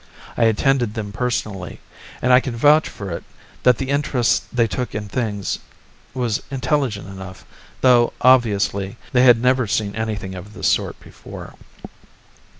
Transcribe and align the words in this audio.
I 0.35 0.45
attended 0.45 0.95
them 0.95 1.11
personally, 1.11 1.79
and 2.23 2.33
I 2.33 2.39
can 2.39 2.55
vouch 2.55 2.89
for 2.89 3.11
it 3.11 3.23
that 3.61 3.77
the 3.77 3.91
interest 3.91 4.45
they 4.51 4.65
took 4.67 4.95
in 4.95 5.07
things 5.07 5.59
was 6.15 6.41
intelligent 6.49 7.07
enough, 7.07 7.45
though, 7.81 8.11
obviously, 8.19 8.97
they 9.13 9.21
had 9.21 9.39
never 9.39 9.67
seen 9.67 9.93
anything 9.95 10.33
of 10.33 10.53
the 10.53 10.63
sort 10.63 10.99
before. 11.01 11.53